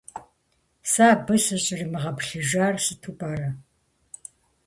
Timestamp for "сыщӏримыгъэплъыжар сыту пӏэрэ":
1.45-3.49